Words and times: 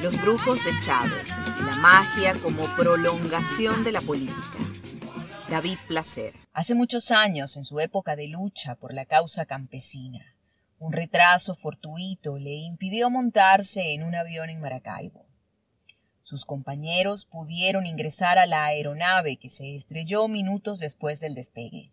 Los 0.00 0.16
brujos 0.20 0.64
de 0.64 0.78
Chávez, 0.78 1.26
la 1.66 1.74
magia 1.74 2.40
como 2.40 2.72
prolongación 2.76 3.82
de 3.82 3.90
la 3.90 4.00
política. 4.00 4.58
David 5.50 5.76
Placer. 5.88 6.34
Hace 6.52 6.76
muchos 6.76 7.10
años, 7.10 7.56
en 7.56 7.64
su 7.64 7.80
época 7.80 8.14
de 8.14 8.28
lucha 8.28 8.76
por 8.76 8.94
la 8.94 9.06
causa 9.06 9.44
campesina, 9.44 10.36
un 10.78 10.92
retraso 10.92 11.56
fortuito 11.56 12.38
le 12.38 12.54
impidió 12.54 13.10
montarse 13.10 13.92
en 13.92 14.04
un 14.04 14.14
avión 14.14 14.50
en 14.50 14.60
Maracaibo. 14.60 15.26
Sus 16.22 16.44
compañeros 16.44 17.24
pudieron 17.24 17.84
ingresar 17.84 18.38
a 18.38 18.46
la 18.46 18.66
aeronave 18.66 19.36
que 19.36 19.50
se 19.50 19.74
estrelló 19.74 20.28
minutos 20.28 20.78
después 20.78 21.18
del 21.18 21.34
despegue. 21.34 21.90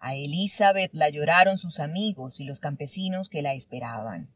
A 0.00 0.14
Elizabeth 0.14 0.94
la 0.94 1.10
lloraron 1.10 1.58
sus 1.58 1.80
amigos 1.80 2.40
y 2.40 2.44
los 2.44 2.60
campesinos 2.60 3.28
que 3.28 3.42
la 3.42 3.52
esperaban, 3.52 4.30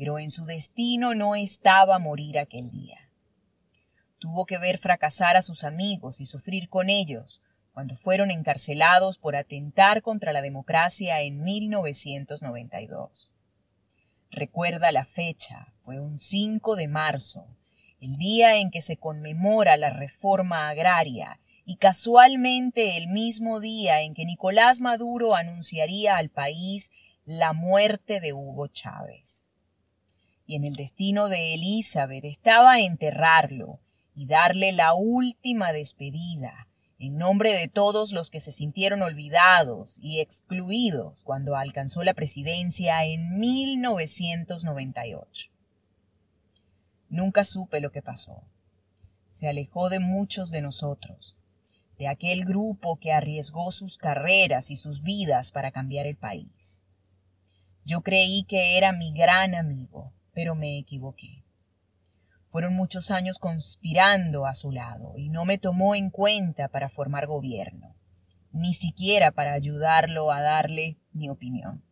pero 0.00 0.18
en 0.18 0.30
su 0.30 0.46
destino 0.46 1.14
no 1.14 1.34
estaba 1.34 1.98
morir 1.98 2.38
aquel 2.38 2.70
día. 2.70 3.10
Tuvo 4.18 4.46
que 4.46 4.56
ver 4.56 4.78
fracasar 4.78 5.36
a 5.36 5.42
sus 5.42 5.62
amigos 5.62 6.22
y 6.22 6.24
sufrir 6.24 6.70
con 6.70 6.88
ellos 6.88 7.42
cuando 7.74 7.96
fueron 7.96 8.30
encarcelados 8.30 9.18
por 9.18 9.36
atentar 9.36 10.00
contra 10.00 10.32
la 10.32 10.40
democracia 10.40 11.20
en 11.20 11.42
1992. 11.42 13.30
Recuerda 14.30 14.90
la 14.90 15.04
fecha, 15.04 15.74
fue 15.84 16.00
un 16.00 16.18
5 16.18 16.76
de 16.76 16.88
marzo, 16.88 17.46
el 18.00 18.16
día 18.16 18.56
en 18.56 18.70
que 18.70 18.80
se 18.80 18.96
conmemora 18.96 19.76
la 19.76 19.90
reforma 19.90 20.70
agraria 20.70 21.40
y 21.66 21.76
casualmente 21.76 22.96
el 22.96 23.08
mismo 23.08 23.60
día 23.60 24.00
en 24.00 24.14
que 24.14 24.24
Nicolás 24.24 24.80
Maduro 24.80 25.36
anunciaría 25.36 26.16
al 26.16 26.30
país 26.30 26.90
la 27.26 27.52
muerte 27.52 28.20
de 28.20 28.32
Hugo 28.32 28.66
Chávez. 28.68 29.44
Y 30.50 30.56
en 30.56 30.64
el 30.64 30.74
destino 30.74 31.28
de 31.28 31.54
Elizabeth 31.54 32.24
estaba 32.24 32.80
enterrarlo 32.80 33.78
y 34.16 34.26
darle 34.26 34.72
la 34.72 34.94
última 34.94 35.72
despedida, 35.72 36.66
en 36.98 37.18
nombre 37.18 37.52
de 37.52 37.68
todos 37.68 38.10
los 38.10 38.32
que 38.32 38.40
se 38.40 38.50
sintieron 38.50 39.02
olvidados 39.02 40.00
y 40.02 40.18
excluidos 40.18 41.22
cuando 41.22 41.54
alcanzó 41.54 42.02
la 42.02 42.14
presidencia 42.14 43.04
en 43.04 43.38
1998. 43.38 45.52
Nunca 47.10 47.44
supe 47.44 47.80
lo 47.80 47.92
que 47.92 48.02
pasó. 48.02 48.42
Se 49.30 49.46
alejó 49.46 49.88
de 49.88 50.00
muchos 50.00 50.50
de 50.50 50.62
nosotros, 50.62 51.36
de 51.96 52.08
aquel 52.08 52.44
grupo 52.44 52.98
que 52.98 53.12
arriesgó 53.12 53.70
sus 53.70 53.98
carreras 53.98 54.72
y 54.72 54.76
sus 54.76 55.04
vidas 55.04 55.52
para 55.52 55.70
cambiar 55.70 56.08
el 56.08 56.16
país. 56.16 56.82
Yo 57.84 58.00
creí 58.00 58.42
que 58.42 58.78
era 58.78 58.90
mi 58.90 59.12
gran 59.12 59.54
amigo, 59.54 60.12
pero 60.40 60.54
me 60.54 60.78
equivoqué. 60.78 61.44
Fueron 62.46 62.72
muchos 62.72 63.10
años 63.10 63.38
conspirando 63.38 64.46
a 64.46 64.54
su 64.54 64.72
lado 64.72 65.12
y 65.18 65.28
no 65.28 65.44
me 65.44 65.58
tomó 65.58 65.94
en 65.94 66.08
cuenta 66.08 66.68
para 66.68 66.88
formar 66.88 67.26
gobierno, 67.26 67.94
ni 68.50 68.72
siquiera 68.72 69.32
para 69.32 69.52
ayudarlo 69.52 70.32
a 70.32 70.40
darle 70.40 70.96
mi 71.12 71.28
opinión. 71.28 71.84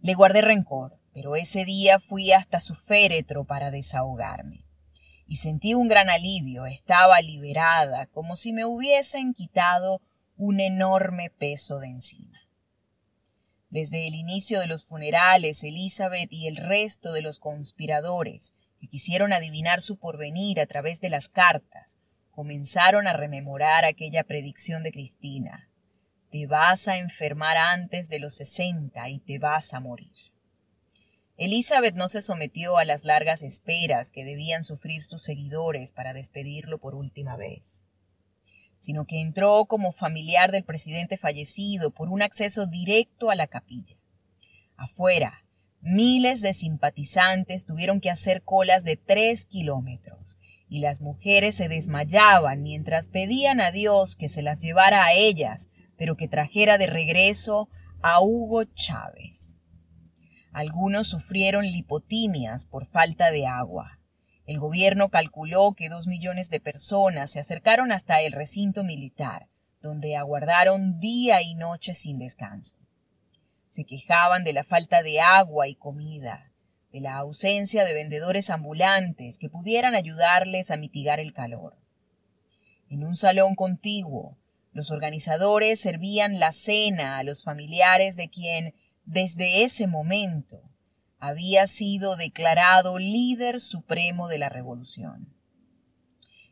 Le 0.00 0.14
guardé 0.14 0.40
rencor, 0.40 0.98
pero 1.14 1.36
ese 1.36 1.64
día 1.64 2.00
fui 2.00 2.32
hasta 2.32 2.60
su 2.60 2.74
féretro 2.74 3.44
para 3.44 3.70
desahogarme 3.70 4.64
y 5.28 5.36
sentí 5.36 5.74
un 5.74 5.86
gran 5.86 6.10
alivio. 6.10 6.66
Estaba 6.66 7.20
liberada, 7.20 8.06
como 8.06 8.34
si 8.34 8.52
me 8.52 8.64
hubiesen 8.64 9.34
quitado 9.34 10.00
un 10.36 10.58
enorme 10.58 11.30
peso 11.30 11.78
de 11.78 11.90
encima. 11.90 12.40
Desde 13.70 14.06
el 14.06 14.14
inicio 14.14 14.60
de 14.60 14.66
los 14.66 14.84
funerales, 14.84 15.62
Elizabeth 15.62 16.32
y 16.32 16.46
el 16.46 16.56
resto 16.56 17.12
de 17.12 17.20
los 17.20 17.38
conspiradores 17.38 18.54
que 18.80 18.86
quisieron 18.86 19.32
adivinar 19.32 19.82
su 19.82 19.98
porvenir 19.98 20.60
a 20.60 20.66
través 20.66 21.00
de 21.00 21.10
las 21.10 21.28
cartas, 21.28 21.98
comenzaron 22.30 23.06
a 23.06 23.12
rememorar 23.12 23.84
aquella 23.84 24.24
predicción 24.24 24.82
de 24.84 24.92
Cristina. 24.92 25.68
Te 26.30 26.46
vas 26.46 26.88
a 26.88 26.98
enfermar 26.98 27.56
antes 27.56 28.08
de 28.08 28.20
los 28.20 28.34
sesenta 28.34 29.10
y 29.10 29.18
te 29.18 29.38
vas 29.38 29.74
a 29.74 29.80
morir. 29.80 30.14
Elizabeth 31.36 31.94
no 31.94 32.08
se 32.08 32.22
sometió 32.22 32.78
a 32.78 32.84
las 32.84 33.04
largas 33.04 33.42
esperas 33.42 34.10
que 34.10 34.24
debían 34.24 34.64
sufrir 34.64 35.04
sus 35.04 35.22
seguidores 35.22 35.92
para 35.92 36.12
despedirlo 36.12 36.78
por 36.78 36.94
última 36.94 37.36
vez, 37.36 37.84
sino 38.78 39.04
que 39.04 39.20
entró 39.20 39.66
como 39.66 39.92
familiar 39.92 40.52
del 40.52 40.64
presidente 40.64 41.16
fallecido 41.16 41.90
por 41.90 42.08
un 42.08 42.22
acceso 42.22 42.66
directo 42.66 43.30
a 43.30 43.34
la 43.34 43.46
capilla. 43.46 43.96
Afuera, 44.76 45.44
miles 45.80 46.40
de 46.40 46.54
simpatizantes 46.54 47.66
tuvieron 47.66 48.00
que 48.00 48.10
hacer 48.10 48.42
colas 48.42 48.84
de 48.84 48.96
tres 48.96 49.44
kilómetros 49.44 50.38
y 50.68 50.80
las 50.80 51.00
mujeres 51.00 51.56
se 51.56 51.68
desmayaban 51.68 52.62
mientras 52.62 53.08
pedían 53.08 53.60
a 53.60 53.72
Dios 53.72 54.16
que 54.16 54.28
se 54.28 54.42
las 54.42 54.60
llevara 54.60 55.04
a 55.04 55.14
ellas, 55.14 55.70
pero 55.96 56.16
que 56.16 56.28
trajera 56.28 56.78
de 56.78 56.86
regreso 56.86 57.68
a 58.02 58.20
Hugo 58.20 58.64
Chávez. 58.64 59.54
Algunos 60.52 61.08
sufrieron 61.08 61.64
lipotimias 61.66 62.64
por 62.64 62.86
falta 62.86 63.30
de 63.30 63.46
agua. 63.46 63.97
El 64.48 64.60
gobierno 64.60 65.10
calculó 65.10 65.74
que 65.74 65.90
dos 65.90 66.06
millones 66.06 66.48
de 66.48 66.58
personas 66.58 67.30
se 67.30 67.38
acercaron 67.38 67.92
hasta 67.92 68.22
el 68.22 68.32
recinto 68.32 68.82
militar, 68.82 69.46
donde 69.82 70.16
aguardaron 70.16 71.00
día 71.00 71.42
y 71.42 71.54
noche 71.54 71.92
sin 71.92 72.18
descanso. 72.18 72.78
Se 73.68 73.84
quejaban 73.84 74.44
de 74.44 74.54
la 74.54 74.64
falta 74.64 75.02
de 75.02 75.20
agua 75.20 75.68
y 75.68 75.74
comida, 75.74 76.50
de 76.92 77.02
la 77.02 77.16
ausencia 77.16 77.84
de 77.84 77.92
vendedores 77.92 78.48
ambulantes 78.48 79.38
que 79.38 79.50
pudieran 79.50 79.94
ayudarles 79.94 80.70
a 80.70 80.78
mitigar 80.78 81.20
el 81.20 81.34
calor. 81.34 81.76
En 82.88 83.04
un 83.04 83.16
salón 83.16 83.54
contiguo, 83.54 84.38
los 84.72 84.90
organizadores 84.90 85.78
servían 85.78 86.40
la 86.40 86.52
cena 86.52 87.18
a 87.18 87.22
los 87.22 87.44
familiares 87.44 88.16
de 88.16 88.30
quien 88.30 88.74
desde 89.04 89.64
ese 89.64 89.86
momento 89.86 90.62
había 91.18 91.66
sido 91.66 92.16
declarado 92.16 92.98
líder 92.98 93.60
supremo 93.60 94.28
de 94.28 94.38
la 94.38 94.48
revolución. 94.48 95.34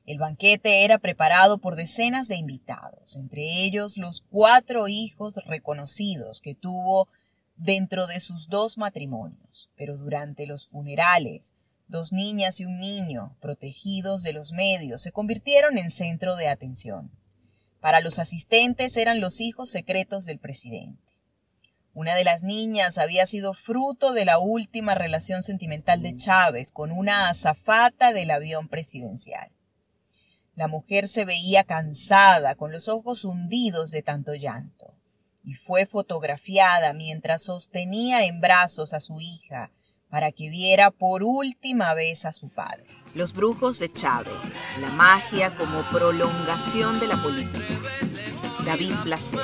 El 0.05 0.19
banquete 0.19 0.85
era 0.85 0.99
preparado 0.99 1.59
por 1.59 1.75
decenas 1.75 2.29
de 2.29 2.37
invitados, 2.37 3.17
entre 3.17 3.65
ellos 3.65 3.97
los 3.97 4.21
cuatro 4.21 4.87
hijos 4.87 5.41
reconocidos 5.47 6.41
que 6.41 6.55
tuvo 6.55 7.09
dentro 7.57 8.07
de 8.07 8.21
sus 8.21 8.49
dos 8.49 8.79
matrimonios, 8.79 9.71
pero 9.77 9.97
durante 9.97 10.47
los 10.47 10.69
funerales, 10.69 11.55
dos 11.89 12.13
niñas 12.13 12.61
y 12.61 12.67
un 12.67 12.79
niño, 12.79 13.37
protegidos 13.41 14.23
de 14.23 14.33
los 14.33 14.53
medios, 14.53 15.03
se 15.03 15.13
convirtieron 15.13 15.79
en 15.79 15.91
centro 15.91 16.37
de 16.37 16.49
atención. 16.49 17.11
Para 17.81 18.01
los 18.01 18.19
asistentes 18.19 18.97
eran 18.97 19.21
los 19.21 19.41
hijos 19.41 19.71
secretos 19.71 20.25
del 20.25 20.39
presidente. 20.39 21.06
Una 21.97 22.15
de 22.15 22.25
las 22.25 22.43
niñas 22.43 22.99
había 22.99 23.25
sido 23.27 23.55
fruto 23.55 24.13
de 24.13 24.27
la 24.27 24.39
última 24.39 24.95
relación 24.95 25.43
sentimental 25.43 26.03
de 26.03 26.15
Chávez 26.15 26.71
con 26.71 26.93
una 26.93 27.31
azafata 27.31 28.13
del 28.13 28.31
avión 28.33 28.69
presidencial. 28.69 29.51
La 30.57 30.69
mujer 30.69 31.09
se 31.09 31.25
veía 31.25 31.65
cansada, 31.65 32.55
con 32.55 32.71
los 32.71 32.91
ojos 32.91 33.25
hundidos 33.25 33.93
de 33.93 34.03
tanto 34.03 34.35
llanto, 34.35 34.93
y 35.43 35.55
fue 35.55 35.87
fotografiada 35.87 36.93
mientras 36.93 37.45
sostenía 37.45 38.27
en 38.27 38.43
brazos 38.43 38.93
a 38.93 39.01
su 39.01 39.19
hija 39.19 39.71
para 40.11 40.33
que 40.33 40.51
viera 40.51 40.91
por 40.91 41.23
última 41.23 41.95
vez 41.95 42.27
a 42.27 42.33
su 42.33 42.51
padre. 42.51 42.85
Los 43.15 43.33
brujos 43.33 43.79
de 43.79 43.91
Chávez, 43.91 44.35
la 44.83 44.91
magia 44.91 45.55
como 45.55 45.83
prolongación 45.91 47.01
de 47.01 47.07
la 47.07 47.23
política. 47.23 47.81
David 48.67 48.93
Placer. 49.03 49.41